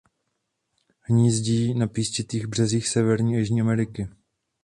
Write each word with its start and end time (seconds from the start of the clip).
Hnízdí 1.01 1.73
na 1.73 1.87
písčitých 1.87 2.47
březích 2.47 2.87
Severní 2.89 3.35
a 3.35 3.39
Jižní 3.39 3.61
Ameriky. 3.61 4.07